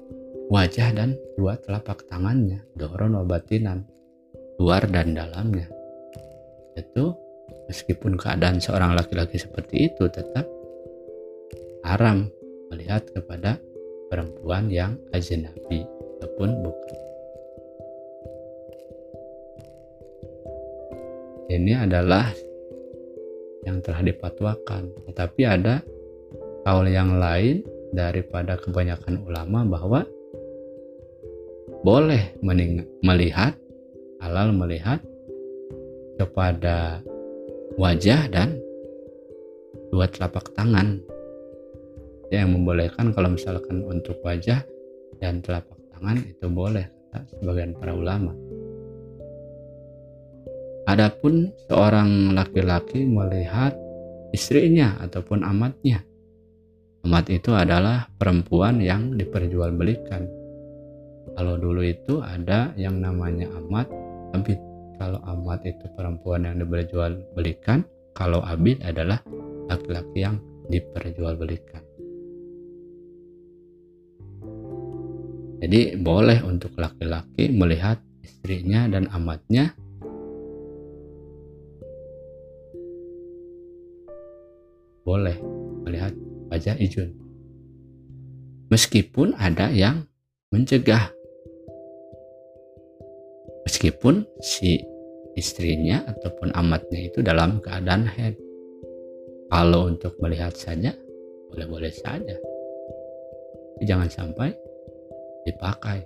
wajah 0.49 0.89
dan 0.89 1.13
dua 1.37 1.61
telapak 1.61 2.01
tangannya, 2.09 2.65
doron 2.73 3.13
wabatinan, 3.21 3.85
luar 4.57 4.89
dan 4.89 5.13
dalamnya. 5.13 5.69
Itu 6.73 7.24
meskipun 7.69 8.17
keadaan 8.17 8.61
seorang 8.61 8.93
laki-laki 8.93 9.37
seperti 9.41 9.89
itu 9.91 10.05
tetap 10.09 10.45
haram 11.85 12.29
melihat 12.73 13.05
kepada 13.13 13.61
perempuan 14.09 14.69
yang 14.69 14.97
ajnabi 15.13 15.85
ataupun 16.17 16.49
bukan. 16.65 16.97
Ini 21.45 21.85
adalah 21.85 22.33
yang 23.69 23.81
telah 23.85 24.01
dipatwakan, 24.01 24.89
tetapi 25.09 25.41
ada 25.45 25.81
kaul 26.65 26.89
yang 26.89 27.21
lain 27.21 27.61
daripada 27.93 28.57
kebanyakan 28.57 29.21
ulama 29.29 29.61
bahwa 29.65 30.01
boleh 31.85 32.33
melihat 33.05 33.53
halal 34.17 34.49
melihat 34.49 34.97
kepada 36.17 37.05
wajah 37.75 38.27
dan 38.31 38.59
dua 39.91 40.07
telapak 40.07 40.51
tangan 40.55 40.99
ya, 42.31 42.43
yang 42.43 42.55
membolehkan 42.55 43.11
kalau 43.11 43.35
misalkan 43.35 43.83
untuk 43.85 44.19
wajah 44.23 44.63
dan 45.19 45.39
telapak 45.43 45.77
tangan 45.95 46.19
itu 46.25 46.45
boleh 46.47 46.85
kata 47.11 47.23
sebagian 47.39 47.71
para 47.77 47.95
ulama 47.95 48.33
Adapun 50.85 51.49
seorang 51.65 52.37
laki-laki 52.37 53.09
melihat 53.09 53.73
istrinya 54.29 54.93
ataupun 55.01 55.41
amatnya 55.41 56.05
Amat 57.05 57.29
itu 57.29 57.53
adalah 57.53 58.09
perempuan 58.17 58.81
yang 58.81 59.13
diperjualbelikan. 59.13 60.25
Kalau 61.37 61.53
dulu 61.53 61.85
itu 61.85 62.17
ada 62.17 62.73
yang 62.73 62.97
namanya 62.97 63.45
amat, 63.61 63.85
abid. 64.33 64.57
Kalau 64.95 65.19
amat 65.23 65.67
itu 65.67 65.85
perempuan 65.95 66.47
yang 66.47 66.59
diperjualbelikan, 66.63 67.83
kalau 68.15 68.39
abid 68.43 68.79
adalah 68.83 69.19
laki-laki 69.67 70.23
yang 70.23 70.39
diperjualbelikan. 70.71 71.83
Jadi 75.65 75.97
boleh 75.97 76.45
untuk 76.45 76.75
laki-laki 76.77 77.49
melihat 77.49 77.97
istrinya 78.21 78.85
dan 78.85 79.09
amatnya 79.09 79.73
boleh 85.05 85.37
melihat 85.85 86.13
wajah 86.49 86.75
Ijun. 86.77 87.13
Meskipun 88.69 89.37
ada 89.37 89.69
yang 89.71 90.09
mencegah. 90.51 91.14
Meskipun 93.65 94.23
si 94.39 94.77
istrinya 95.35 96.05
ataupun 96.07 96.55
amatnya 96.55 97.11
itu 97.11 97.19
dalam 97.25 97.59
keadaan 97.59 98.07
head. 98.07 98.37
Kalau 99.51 99.89
untuk 99.89 100.15
melihat 100.21 100.55
saja, 100.55 100.93
boleh-boleh 101.51 101.91
saja. 101.91 102.37
Jangan 103.83 104.09
sampai 104.09 104.55
dipakai, 105.43 106.01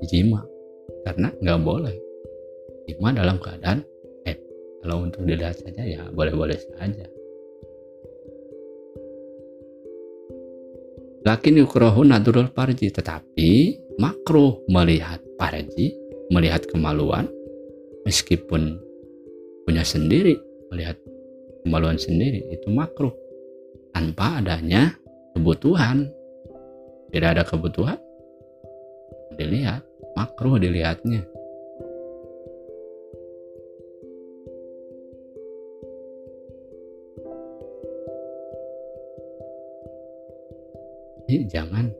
dijima. 0.00 0.42
Karena 1.04 1.28
nggak 1.34 1.60
boleh. 1.60 1.96
Jima 2.88 3.14
dalam 3.14 3.38
keadaan 3.38 3.84
head. 4.26 4.38
Kalau 4.82 5.06
untuk 5.06 5.22
dilihat 5.28 5.60
saja 5.60 5.82
ya 5.84 6.02
boleh-boleh 6.10 6.58
saja. 6.58 7.06
Lakin 11.20 11.60
yukrohu 11.60 12.00
nadurul 12.08 12.48
parji 12.48 12.88
tetapi 12.88 13.76
makruh 14.00 14.64
melihat 14.72 15.20
parji, 15.36 15.92
melihat 16.30 16.62
kemaluan 16.70 17.26
meskipun 18.06 18.78
punya 19.66 19.82
sendiri, 19.82 20.38
melihat 20.70 20.96
kemaluan 21.66 21.98
sendiri 21.98 22.46
itu 22.54 22.70
makruh 22.70 23.12
tanpa 23.90 24.40
adanya 24.40 24.94
kebutuhan. 25.34 26.08
Tidak 27.10 27.26
ada 27.26 27.42
kebutuhan 27.42 27.98
dilihat, 29.34 29.82
makruh 30.14 30.62
dilihatnya. 30.62 31.26
Jangan 41.50 41.90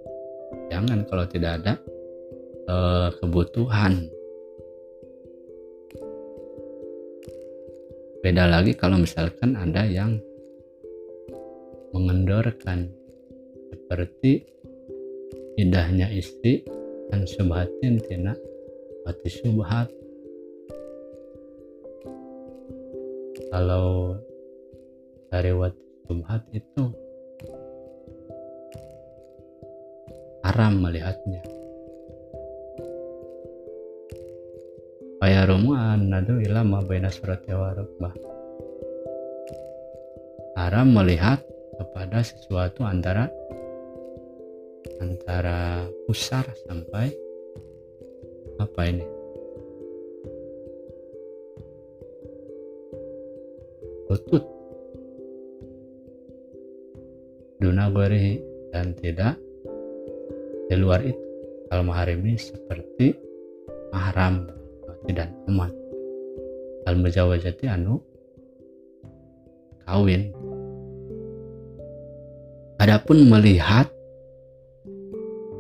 jangan 0.71 0.99
kalau 1.07 1.27
tidak 1.27 1.63
ada 1.63 1.75
uh, 2.71 3.09
kebutuhan. 3.19 4.11
Beda 8.21 8.45
lagi 8.45 8.77
kalau 8.77 9.01
misalkan 9.01 9.57
ada 9.57 9.89
yang 9.89 10.21
mengendorkan 11.97 12.93
seperti 13.73 14.45
indahnya 15.57 16.13
istri 16.13 16.61
dan 17.09 17.25
subhatin 17.25 17.97
tina 18.05 18.37
mati 19.09 19.29
subhat 19.33 19.89
kalau 23.49 24.15
dari 25.33 25.53
wati 25.57 25.85
subhat 26.07 26.43
itu 26.53 26.83
haram 30.45 30.83
melihatnya. 30.83 31.60
Fayarumu 35.61 36.09
nadu 36.09 36.41
ila 36.41 36.65
surati 37.13 37.53
wa 37.53 37.77
rukbah. 37.77 38.17
Haram 40.57 40.89
melihat 40.89 41.45
kepada 41.77 42.25
sesuatu 42.25 42.81
antara 42.89 43.29
antara 45.05 45.85
pusar 46.09 46.49
sampai 46.65 47.13
apa 48.57 48.81
ini? 48.89 49.05
Lutut. 54.09 54.45
Duna 57.61 57.93
dan 58.73 58.97
tidak 58.97 59.37
di 60.73 60.77
luar 60.81 61.05
itu 61.05 61.21
al 61.69 61.85
mahrim 61.85 62.25
ini 62.25 62.41
seperti 62.41 63.13
mahram 63.93 64.60
dan 65.15 65.35
umat 65.51 65.73
al 66.89 66.97
mujawajati 66.97 67.67
anu 67.69 68.01
kawin. 69.85 70.33
Adapun 72.81 73.29
melihat 73.29 73.93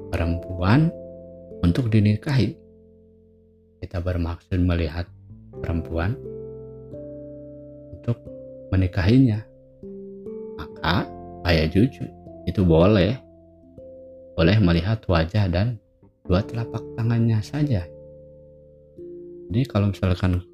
perempuan 0.09 0.89
untuk 1.61 1.93
dinikahi 1.93 2.57
kita 3.85 4.01
bermaksud 4.01 4.57
melihat 4.61 5.05
perempuan 5.61 6.17
untuk 7.93 8.17
menikahinya 8.73 9.45
maka 10.57 11.05
ayah 11.49 11.69
jujur 11.69 12.09
itu 12.49 12.65
boleh. 12.65 13.17
Boleh 14.37 14.57
melihat 14.57 15.05
wajah 15.05 15.53
dan 15.53 15.77
dua 16.25 16.41
telapak 16.45 16.81
tangannya 16.97 17.41
saja. 17.45 17.85
Jadi 19.51 19.67
kalau 19.67 19.91
misalkan 19.91 20.47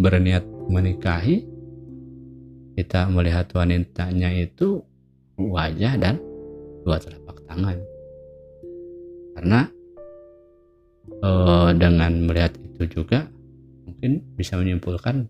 berniat 0.00 0.40
menikahi, 0.72 1.44
kita 2.72 3.04
melihat 3.12 3.52
wanitanya 3.52 4.32
itu 4.32 4.80
wajah 5.36 6.00
dan 6.00 6.16
dua 6.88 6.96
telapak 6.96 7.36
tangan. 7.44 7.76
Karena 9.36 9.60
uh, 11.20 11.70
dengan 11.76 12.24
melihat 12.24 12.56
itu 12.56 12.88
juga 12.88 13.28
mungkin 13.84 14.24
bisa 14.40 14.56
menyimpulkan 14.56 15.28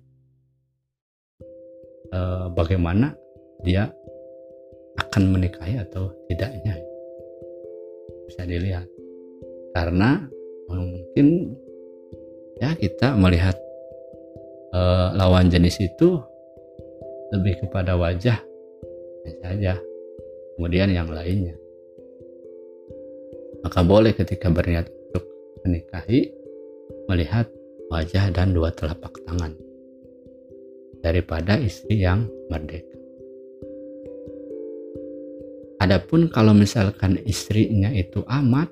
uh, 2.14 2.46
bagaimana 2.54 3.10
dia 3.66 3.90
akan 5.02 5.34
menikahi 5.34 5.82
atau 5.82 6.14
tidaknya 6.30 6.78
bisa 8.30 8.46
dilihat 8.46 8.86
karena 9.74 10.30
mungkin 10.70 11.58
ya 12.60 12.76
kita 12.76 13.16
melihat 13.16 13.56
uh, 14.76 15.16
lawan 15.16 15.48
jenis 15.48 15.80
itu 15.80 16.20
lebih 17.32 17.66
kepada 17.66 17.96
wajah 17.96 18.38
saja 19.40 19.74
kemudian 20.56 20.92
yang 20.92 21.08
lainnya. 21.08 21.56
Maka 23.64 23.80
boleh 23.84 24.12
ketika 24.16 24.48
berniat 24.48 24.88
untuk 24.88 25.24
menikahi 25.64 26.32
melihat 27.08 27.48
wajah 27.92 28.32
dan 28.32 28.52
dua 28.52 28.72
telapak 28.72 29.12
tangan 29.24 29.52
daripada 31.00 31.56
istri 31.60 32.04
yang 32.04 32.28
merdeka. 32.48 32.96
Adapun 35.80 36.28
kalau 36.28 36.52
misalkan 36.52 37.16
istrinya 37.24 37.88
itu 37.88 38.20
amat, 38.28 38.68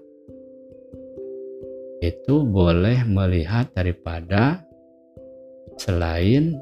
itu 1.99 2.47
boleh 2.47 3.03
melihat 3.07 3.71
daripada 3.75 4.63
selain 5.79 6.59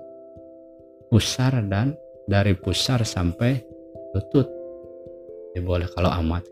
pusar 1.13 1.61
dan 1.69 1.97
dari 2.25 2.57
pusar 2.57 3.05
sampai 3.05 3.61
lutut. 4.17 4.49
Ya 5.57 5.61
boleh 5.65 5.89
kalau 5.93 6.13
amat. 6.25 6.45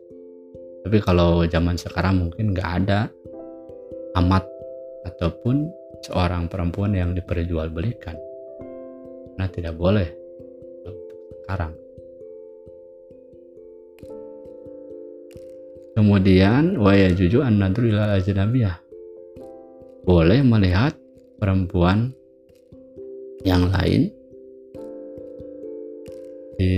Tapi 0.84 1.00
kalau 1.00 1.48
zaman 1.48 1.80
sekarang 1.80 2.28
mungkin 2.28 2.52
nggak 2.52 2.70
ada 2.84 3.08
amat 4.20 4.44
ataupun 5.08 5.68
seorang 6.04 6.48
perempuan 6.48 6.92
yang 6.92 7.16
diperjualbelikan. 7.16 8.16
Nah 9.40 9.48
tidak 9.48 9.76
boleh 9.76 10.08
sekarang. 11.44 11.83
Kemudian 15.94 16.74
waya 16.82 17.14
juju 17.14 17.46
an 17.46 17.62
nadru 17.62 17.94
ajnabiyah. 17.94 18.82
Boleh 20.02 20.42
melihat 20.42 20.98
perempuan 21.38 22.10
yang 23.46 23.70
lain 23.70 24.10
di 26.58 26.74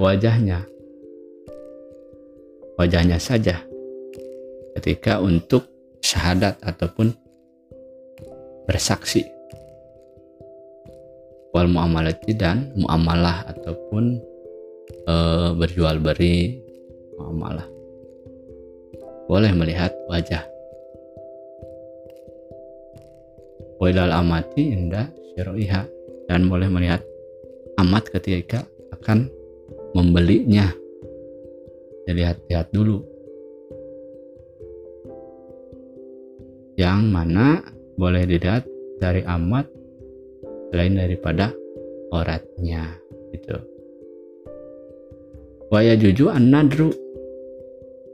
wajahnya. 0.00 0.64
Wajahnya 2.80 3.20
saja. 3.20 3.60
Ketika 4.80 5.20
untuk 5.20 5.68
syahadat 6.00 6.56
ataupun 6.64 7.12
bersaksi. 8.64 9.28
Wal 11.52 11.68
muamalati 11.68 12.32
dan 12.34 12.72
muamalah 12.74 13.46
ataupun 13.54 14.18
e, 15.06 15.14
berjual 15.54 16.02
beri 16.02 16.58
muamalah 17.14 17.73
boleh 19.28 19.52
melihat 19.56 19.92
wajah. 20.08 20.44
Wailal 23.80 24.12
amati 24.14 24.72
indah 24.72 25.10
syar'iha 25.34 25.82
dan 26.30 26.46
boleh 26.48 26.68
melihat 26.70 27.02
amat 27.80 28.08
ketika 28.12 28.64
akan 28.94 29.28
membelinya. 29.92 30.70
Dilihat-lihat 32.04 32.68
dulu. 32.68 33.00
Yang 36.76 37.00
mana 37.08 37.64
boleh 37.96 38.28
dilihat 38.28 38.68
dari 39.00 39.24
amat 39.24 39.64
selain 40.68 40.98
daripada 40.98 41.54
oratnya 42.12 42.98
itu. 43.32 43.56
Waya 45.72 45.96
juju 45.96 46.28
an 46.30 46.52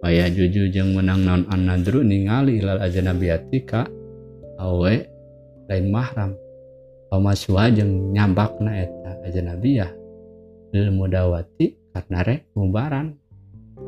Waya 0.01 0.33
juju 0.33 0.73
jeng 0.73 0.97
menang 0.97 1.23
non 1.29 1.43
anadru 1.53 2.01
ningali 2.01 2.65
ilal 2.65 2.81
ajnabiyati 2.81 3.59
ka 3.69 3.85
awe 4.57 4.95
lain 5.69 5.87
mahram. 5.93 6.33
Pamasuha 7.13 7.69
jeng 7.75 8.17
nyambakna 8.17 8.81
eta 8.81 9.13
ajnabiyah 9.29 9.91
lil 10.73 10.89
mudawati 10.95 11.91
karena 11.91 12.23
rek 12.23 12.55
mubaran 12.55 13.19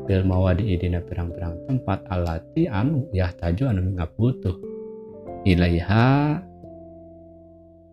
bil 0.03 0.27
mawadi 0.27 0.75
idina 0.75 0.99
pirang-pirang 0.99 1.63
tempat 1.63 2.03
alati 2.11 2.67
anu 2.67 3.07
taju 3.13 3.63
anu 3.71 3.95
ngabutuh 3.95 4.55
ilaiha 5.47 6.43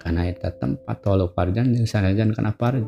karena 0.01 0.23
eta 0.27 0.51
tempat 0.59 0.99
walau 1.07 1.31
parjan 1.31 1.71
jeung 1.71 1.87
sanajan 1.87 2.35
kana 2.35 2.51
parj 2.51 2.83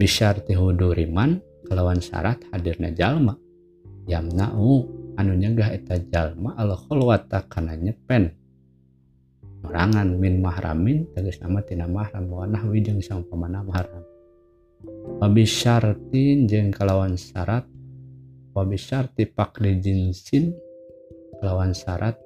bisyarti 0.00 0.56
huduriman 0.56 1.44
kelawan 1.68 2.00
syarat 2.00 2.40
hadirna 2.48 2.88
jalma 2.96 3.36
yamnau 4.06 4.86
anu 5.14 5.32
nyegah 5.36 5.70
eta 5.74 5.98
jalma 6.10 6.56
al 6.58 6.74
khulwata 6.74 7.46
kana 7.46 7.76
nyepen. 7.76 8.32
Merangan 9.62 10.18
min 10.18 10.42
mahramin 10.42 11.06
tegas 11.14 11.38
nama 11.38 11.62
tina 11.62 11.86
mahram 11.86 12.26
wa 12.26 12.42
nahwi 12.50 12.82
jeung 12.82 12.98
pemana 13.30 13.62
mahram. 13.62 14.02
Wabi 15.22 15.46
syartin 15.46 16.50
jeung 16.50 16.74
kalawan 16.74 17.14
syarat 17.14 17.62
wabi 18.50 18.74
syarti 18.74 19.22
pakli 19.30 19.78
jinsin 19.78 20.50
kalawan 21.38 21.70
syarat 21.70 22.18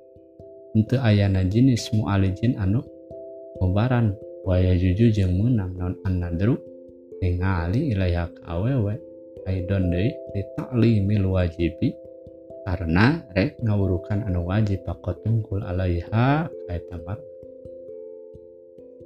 untuk 0.72 0.96
ayana 1.04 1.44
jenis 1.44 1.92
mualijin 1.92 2.56
anu 2.56 2.80
mubaran 3.60 4.16
waya 4.48 4.72
juju 4.72 5.12
jeung 5.12 5.36
menang 5.36 5.76
non 5.76 5.94
anadru 6.08 6.56
ningali 7.20 7.92
ilayah 7.92 8.32
awewe. 8.48 8.96
Aidon 9.46 9.94
deui 9.94 10.10
di 10.34 10.42
ta'limil 10.58 11.24
wajibi 11.30 11.94
karena 12.66 13.22
rek 13.30 13.62
ngawurukan 13.62 14.26
anu 14.26 14.42
wajib 14.50 14.82
pakot 14.82 15.22
tungkul 15.22 15.62
alaiha 15.62 16.50
kaita 16.66 16.98
mar 17.06 17.22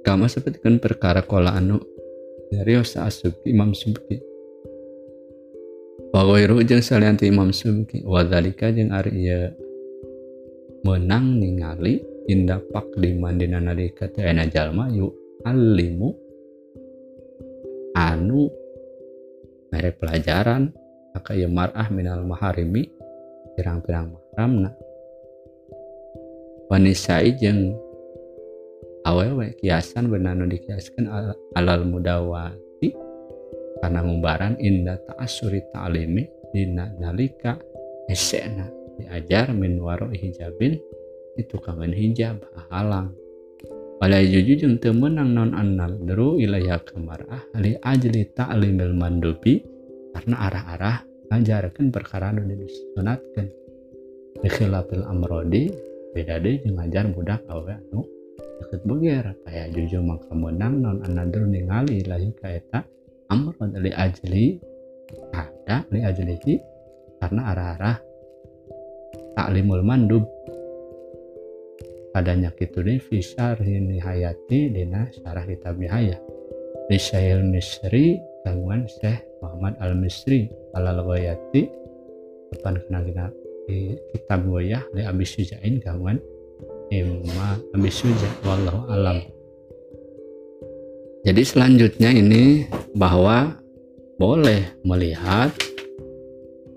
kama 0.01 0.25
kan 0.33 0.81
perkara 0.81 1.21
kola 1.21 1.53
anu 1.53 1.77
dari 2.49 2.73
Osa 2.75 3.07
Asubki 3.07 3.53
Imam 3.53 3.71
Subki. 3.71 4.19
Wagairu 6.11 6.59
jeung 6.67 6.83
salianti 6.83 7.31
Imam 7.31 7.55
Subki 7.55 8.03
wadalika 8.03 8.73
jeung 8.73 8.91
ari 8.91 9.13
ieu 9.23 9.47
menang 10.83 11.37
ningali 11.37 12.01
indah 12.27 12.59
pak 12.73 12.97
di 12.97 13.13
mandina 13.15 13.61
nalika 13.61 14.09
teu 14.11 14.25
jalma 14.49 14.89
yuk 14.91 15.13
alimu 15.45 16.11
anu 17.95 18.51
mere 19.71 19.95
pelajaran 19.95 20.69
maka 21.15 21.35
ya 21.35 21.47
mar'ah 21.47 21.87
minal 21.91 22.23
maharimi 22.23 22.91
pirang-pirang 23.55 24.11
mahramna. 24.11 24.71
Wanisai 26.71 27.35
jeng 27.35 27.75
awewe 29.03 29.55
kiasan 29.59 30.07
benanu 30.07 30.47
dikiaskan 30.47 31.09
alal 31.57 31.83
mudawati 31.83 32.95
karena 33.83 33.99
mumbaran 34.05 34.55
indah 34.55 34.95
ta'asuri 35.03 35.59
ta'alimi 35.73 36.23
dina 36.55 36.87
nalika 36.95 37.59
esena 38.07 38.71
diajar 38.95 39.51
min 39.51 39.81
waro 39.83 40.07
hijabin 40.13 40.79
itu 41.35 41.55
kawan 41.59 41.91
hijab 41.91 42.39
halang 42.69 43.11
Walai 44.01 44.33
juju 44.33 44.57
jeung 44.57 44.81
teu 44.81 44.97
meunang 44.97 45.29
non 45.29 45.53
annal? 45.53 45.93
Deru 46.01 46.41
ilayah 46.41 46.81
kamarah 46.81 47.53
ali 47.53 47.77
ajli 47.77 48.33
ta'limil 48.33 48.97
mandubi 48.97 49.61
karena 50.09 50.49
arah-arah 50.49 51.05
ngajarkeun 51.29 51.93
perkara 51.93 52.33
nu 52.33 52.41
disunatkeun. 52.49 53.45
Bikhilafil 54.41 55.05
amrodi 55.05 55.69
beda 56.17 56.41
deui 56.41 56.65
jeung 56.65 56.81
ngajar 56.81 57.13
budak 57.13 57.45
awe 57.45 57.77
anu 57.77 58.01
deket 58.65 58.81
beger 58.89 59.25
kayak 59.45 59.69
juju 59.69 60.01
maka 60.01 60.33
menang 60.33 60.81
non 60.81 60.97
anadur 61.05 61.45
ningali 61.45 62.01
ilahi 62.01 62.33
ka 62.41 62.49
eta 62.57 62.81
amrod 63.29 63.69
li 63.85 63.93
ajli 63.93 64.57
ada 65.29 65.85
li 65.93 66.01
ajlihi 66.01 66.57
karena 67.21 67.53
arah-arah 67.53 68.01
taklimul 69.37 69.85
mandub 69.85 70.25
adanya 72.11 72.51
kitu 72.51 72.83
di 72.83 72.99
fisar 72.99 73.55
ini 73.63 73.99
hayati 73.99 74.71
dina 74.71 75.07
syarah 75.15 75.47
kitab 75.47 75.79
nihaya 75.79 76.19
di 76.91 76.97
Syahil 76.99 77.47
Misri 77.47 78.19
gangguan 78.43 78.83
Syekh 78.87 79.23
Muhammad 79.39 79.79
Al 79.79 79.95
Misri 79.95 80.51
al 80.75 80.91
Ghayati 80.91 81.61
depan 82.51 82.75
kenal 82.83 83.07
kita 83.07 83.25
di 83.69 83.95
kitab 84.11 84.43
goyah 84.43 84.83
di 84.91 85.01
Abi 85.07 85.23
Sujain 85.23 85.79
gangguan 85.79 86.19
Imam 86.91 87.63
Abi 87.71 87.87
Suja 87.87 88.27
wallahu 88.43 88.91
alam. 88.91 89.23
Jadi 91.23 91.41
selanjutnya 91.45 92.11
ini 92.11 92.67
bahwa 92.97 93.55
boleh 94.19 94.67
melihat 94.83 95.53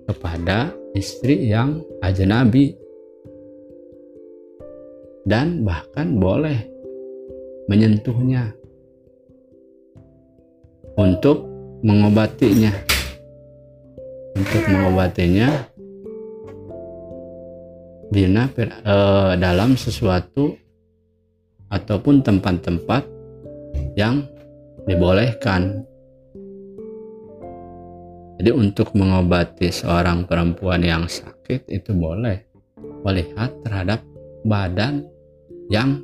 kepada 0.07 0.71
istri 0.95 1.51
yang 1.51 1.83
ajnabi 2.05 2.77
dan 5.25 5.65
bahkan 5.65 6.21
boleh 6.21 6.61
menyentuhnya 7.69 8.53
untuk 11.01 11.49
mengobatinya. 11.85 12.73
Untuk 14.35 14.63
mengobatinya 14.67 15.49
bina 18.11 18.51
eh, 18.59 19.33
dalam 19.39 19.79
sesuatu 19.79 20.59
ataupun 21.71 22.23
tempat-tempat 22.23 23.03
yang 23.95 24.27
dibolehkan. 24.91 25.87
Jadi 28.43 28.51
untuk 28.51 28.91
mengobati 28.99 29.71
seorang 29.71 30.27
perempuan 30.27 30.83
yang 30.83 31.07
sakit 31.07 31.71
itu 31.71 31.95
boleh 31.95 32.43
melihat 33.07 33.55
terhadap 33.63 34.03
badan 34.43 35.07
yang 35.73 36.03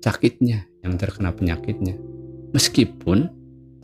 sakitnya, 0.00 0.64
yang 0.84 0.94
terkena 0.96 1.34
penyakitnya. 1.34 1.96
Meskipun 2.54 3.28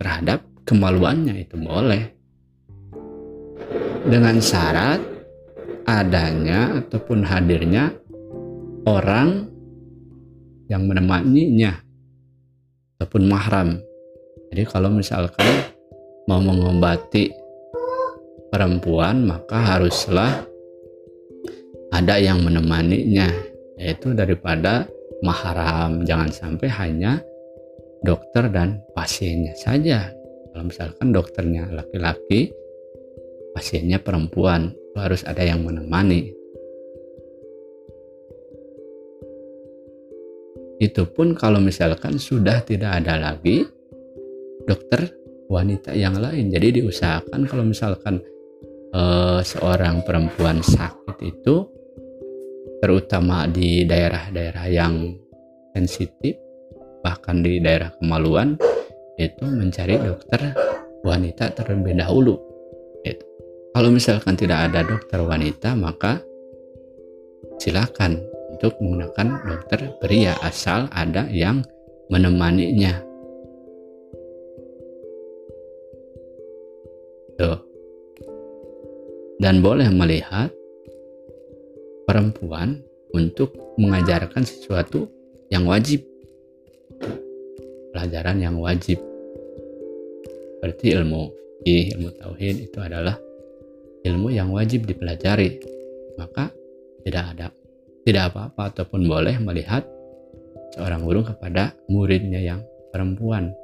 terhadap 0.01 0.45
kemaluannya 0.65 1.45
itu 1.45 1.57
boleh. 1.61 2.13
Dengan 4.05 4.37
syarat 4.37 5.01
adanya 5.85 6.81
ataupun 6.81 7.25
hadirnya 7.25 7.93
orang 8.85 9.49
yang 10.69 10.85
menemaninya 10.89 11.73
ataupun 12.97 13.23
mahram. 13.29 13.81
Jadi 14.53 14.65
kalau 14.69 14.93
misalkan 14.93 15.73
mau 16.29 16.41
mengobati 16.41 17.33
perempuan 18.49 19.29
maka 19.29 19.77
haruslah 19.77 20.45
ada 21.93 22.17
yang 22.17 22.41
menemaninya 22.45 23.54
yaitu 23.79 24.15
daripada 24.15 24.87
mahram. 25.25 26.03
Jangan 26.05 26.31
sampai 26.31 26.69
hanya 26.71 27.23
dokter 28.05 28.51
dan 28.53 28.85
pasiennya 28.93 29.57
saja. 29.57 30.13
Kalau 30.55 30.65
misalkan 30.71 31.11
dokternya 31.11 31.67
laki-laki 31.75 32.55
pasiennya 33.55 34.03
perempuan 34.03 34.75
harus 34.99 35.23
ada 35.23 35.43
yang 35.43 35.63
menemani. 35.63 36.35
Itu 40.83 41.07
pun 41.07 41.39
kalau 41.39 41.63
misalkan 41.63 42.19
sudah 42.19 42.61
tidak 42.67 43.03
ada 43.03 43.15
lagi 43.17 43.63
dokter 44.67 45.07
wanita 45.47 45.95
yang 45.95 46.19
lain. 46.19 46.51
Jadi 46.51 46.83
diusahakan 46.83 47.47
kalau 47.47 47.63
misalkan 47.63 48.19
uh, 48.91 49.39
seorang 49.41 50.03
perempuan 50.03 50.61
sakit 50.61 51.17
itu 51.23 51.67
terutama 52.85 53.49
di 53.49 53.89
daerah-daerah 53.89 54.69
yang 54.69 55.17
sensitif 55.73 56.37
bahkan 57.01 57.41
di 57.41 57.57
daerah 57.57 57.89
kemaluan 57.97 58.61
itu 59.17 59.41
mencari 59.41 59.97
dokter 59.97 60.53
wanita 61.01 61.57
terlebih 61.57 61.97
dahulu 61.97 62.37
itu. 63.01 63.25
kalau 63.73 63.89
misalkan 63.89 64.37
tidak 64.37 64.69
ada 64.69 64.85
dokter 64.85 65.17
wanita 65.17 65.73
maka 65.73 66.21
silakan 67.57 68.21
untuk 68.53 68.77
menggunakan 68.85 69.41
dokter 69.49 69.81
pria 70.05 70.37
asal 70.45 70.85
ada 70.93 71.25
yang 71.33 71.65
menemaninya 72.13 73.01
tuh 77.41 77.65
dan 79.41 79.65
boleh 79.65 79.89
melihat 79.89 80.53
perempuan 82.05 82.81
untuk 83.13 83.55
mengajarkan 83.81 84.45
sesuatu 84.45 85.09
yang 85.49 85.65
wajib. 85.65 86.05
Pelajaran 87.95 88.43
yang 88.43 88.57
wajib. 88.59 88.99
Berarti 90.61 90.97
ilmu 90.97 91.23
ilmu 91.65 92.09
tauhid 92.21 92.69
itu 92.69 92.79
adalah 92.83 93.17
ilmu 94.05 94.29
yang 94.35 94.51
wajib 94.53 94.85
dipelajari. 94.85 95.63
Maka 96.21 96.51
tidak 97.07 97.25
ada 97.35 97.47
tidak 98.05 98.33
apa-apa 98.33 98.63
ataupun 98.75 99.09
boleh 99.09 99.37
melihat 99.41 99.87
seorang 100.77 101.07
guru 101.07 101.25
kepada 101.25 101.73
muridnya 101.89 102.43
yang 102.43 102.61
perempuan. 102.93 103.55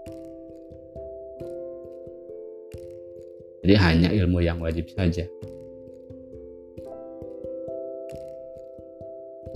Jadi 3.60 3.74
hanya 3.76 4.08
ilmu 4.08 4.40
yang 4.40 4.56
wajib 4.56 4.88
saja 4.88 5.28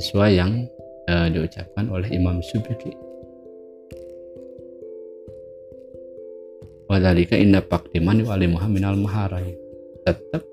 sesuai 0.05 0.31
yang 0.37 0.69
uh, 1.09 1.33
diucapkan 1.33 1.89
oleh 1.89 2.13
Imam 2.13 2.45
Subki. 2.45 2.93
Wadalika 6.93 7.41
indah 7.41 7.65
pakdiman 7.65 8.21
wali 8.29 8.45
minal 8.45 9.01
maharai. 9.01 9.57
Tetap 10.05 10.45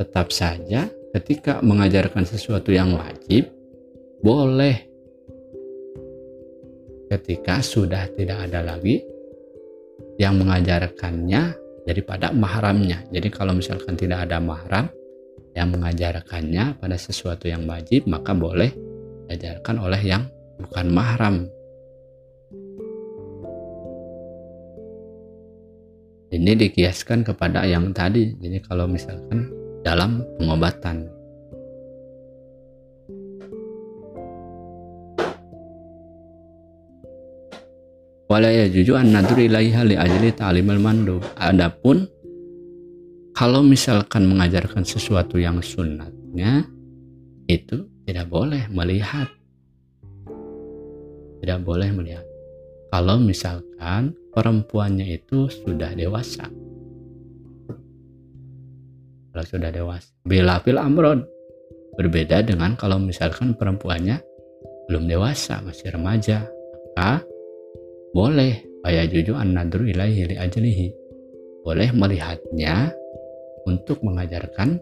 tetap 0.00 0.32
saja 0.32 0.88
ketika 1.12 1.60
mengajarkan 1.60 2.24
sesuatu 2.24 2.72
yang 2.72 2.96
wajib 2.96 3.52
boleh 4.24 4.88
ketika 7.12 7.60
sudah 7.60 8.08
tidak 8.16 8.48
ada 8.48 8.64
lagi 8.64 9.04
yang 10.16 10.40
mengajarkannya 10.40 11.52
daripada 11.84 12.32
mahramnya. 12.32 13.04
Jadi 13.12 13.28
kalau 13.28 13.52
misalkan 13.52 13.94
tidak 13.94 14.24
ada 14.26 14.40
mahram, 14.40 14.88
yang 15.54 15.70
mengajarkannya 15.70 16.82
pada 16.82 16.98
sesuatu 16.98 17.46
yang 17.46 17.64
wajib 17.70 18.10
maka 18.10 18.34
boleh 18.34 18.74
diajarkan 19.30 19.80
oleh 19.80 20.02
yang 20.02 20.26
bukan 20.60 20.86
mahram. 20.90 21.36
Ini 26.34 26.52
dikiaskan 26.58 27.22
kepada 27.22 27.62
yang 27.62 27.94
tadi. 27.94 28.34
Jadi 28.34 28.58
kalau 28.66 28.90
misalkan 28.90 29.54
dalam 29.86 30.26
pengobatan. 30.34 31.06
Wala 38.26 38.50
yajuju 38.50 38.98
an 38.98 39.14
nadur 39.14 39.38
ilaiha 39.38 39.86
li 39.86 39.94
ajli 39.94 40.34
ta'limil 40.34 40.82
mandub. 40.82 41.22
Adapun 41.38 42.10
kalau 43.34 43.66
misalkan 43.66 44.30
mengajarkan 44.30 44.86
sesuatu 44.86 45.42
yang 45.42 45.58
sunatnya 45.58 46.62
itu 47.50 47.90
tidak 48.06 48.30
boleh 48.30 48.70
melihat. 48.70 49.26
Tidak 51.42 51.60
boleh 51.66 51.90
melihat. 51.90 52.24
Kalau 52.94 53.18
misalkan 53.18 54.14
perempuannya 54.30 55.18
itu 55.18 55.50
sudah 55.50 55.92
dewasa. 55.98 56.46
Kalau 59.34 59.44
sudah 59.44 59.74
dewasa. 59.74 60.14
Bila 60.22 60.62
fil 60.62 60.78
amron 60.78 61.26
berbeda 61.98 62.46
dengan 62.46 62.78
kalau 62.78 63.02
misalkan 63.02 63.58
perempuannya 63.58 64.22
belum 64.86 65.10
dewasa 65.10 65.58
masih 65.66 65.90
remaja 65.90 66.46
maka 66.94 67.26
boleh. 68.14 68.62
Ayah 68.84 69.08
juju 69.08 69.34
an 69.34 69.58
nadru 69.58 69.90
ilaihi 69.90 70.30
li 70.30 70.36
ajlihi. 70.38 70.88
Boleh 71.66 71.90
melihatnya 71.90 72.92
untuk 73.64 74.00
mengajarkan 74.04 74.80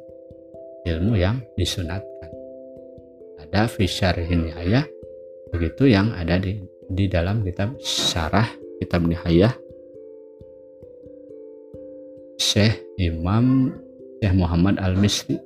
ilmu 0.87 1.15
yang 1.19 1.43
disunatkan. 1.55 2.31
Ada 3.43 3.71
fisyar 3.71 4.19
nihayah 4.23 4.87
begitu 5.53 5.91
yang 5.91 6.15
ada 6.17 6.41
di, 6.41 6.63
di 6.89 7.07
dalam 7.07 7.45
kitab 7.45 7.77
syarah 7.83 8.49
kitab 8.81 9.05
nihayah 9.05 9.53
Syekh 12.41 12.81
Imam 12.99 13.71
Syekh 14.19 14.35
Muhammad 14.35 14.81
Al-Misri 14.81 15.37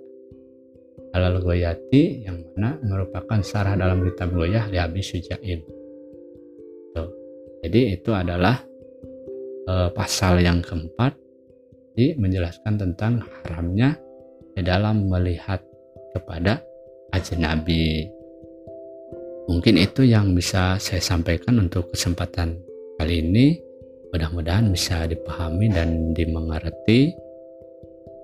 Al-Goyati 1.16 2.28
yang 2.28 2.44
mana 2.52 2.76
merupakan 2.84 3.40
syarah 3.40 3.72
dalam 3.72 4.04
kitab 4.04 4.36
Goyah 4.36 4.68
di 4.68 4.76
Abi 4.76 5.00
Sujain. 5.00 5.64
Jadi 7.66 7.98
itu 7.98 8.10
adalah 8.14 8.62
e, 9.66 9.74
pasal 9.90 10.38
yang 10.38 10.62
keempat 10.62 11.18
jadi 11.96 12.12
menjelaskan 12.20 12.76
tentang 12.76 13.24
haramnya 13.24 13.96
dalam 14.60 15.08
melihat 15.08 15.64
kepada 16.12 16.60
ajnabi. 17.16 18.12
Mungkin 19.48 19.80
itu 19.80 20.04
yang 20.04 20.36
bisa 20.36 20.76
saya 20.76 21.00
sampaikan 21.00 21.56
untuk 21.56 21.88
kesempatan 21.96 22.60
kali 23.00 23.24
ini. 23.24 23.56
Mudah-mudahan 24.12 24.68
bisa 24.68 25.08
dipahami 25.08 25.72
dan 25.72 26.12
dimengerti. 26.12 27.16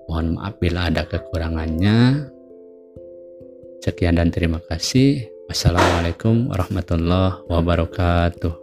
Mohon 0.05 0.37
maaf 0.37 0.53
bila 0.61 0.93
ada 0.93 1.09
kekurangannya. 1.09 2.29
Sekian 3.81 4.21
dan 4.21 4.29
terima 4.29 4.61
kasih. 4.69 5.25
Wassalamualaikum 5.49 6.53
warahmatullahi 6.53 7.41
wabarakatuh. 7.49 8.62